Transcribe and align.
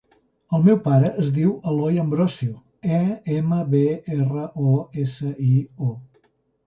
El 0.57 0.63
meu 0.67 0.77
pare 0.85 1.09
es 1.23 1.27
diu 1.35 1.51
Eloi 1.71 1.99
Ambrosio: 2.03 2.55
a, 3.01 3.03
ema, 3.37 3.61
be, 3.75 3.83
erra, 4.17 4.47
o, 4.73 4.77
essa, 5.05 5.35
i, 5.51 5.55
o. 5.91 5.93